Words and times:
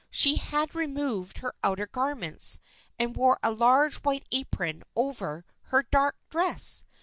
She 0.09 0.37
had 0.37 0.73
removed 0.73 1.37
her 1.37 1.53
outdoor 1.63 1.85
garments 1.85 2.59
and 2.97 3.15
wore 3.15 3.37
a 3.43 3.51
large 3.51 3.97
white 3.97 4.25
apron 4.31 4.81
over 4.95 5.45
her 5.65 5.83
dark 5.83 6.15
dress. 6.31 6.85